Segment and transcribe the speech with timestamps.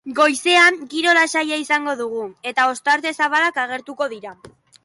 [0.19, 4.39] Goizean, giro lasaia izango dugu, eta ostarte zabalak agertuko dira.